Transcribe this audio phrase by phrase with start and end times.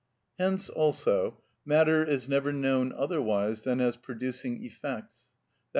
[0.39, 5.35] Hence, also, matter is never known otherwise than as producing effects, _i.